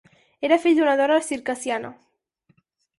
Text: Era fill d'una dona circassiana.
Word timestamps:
Era 0.47 0.57
fill 0.63 0.79
d'una 0.79 0.95
dona 1.03 1.19
circassiana. 1.29 1.95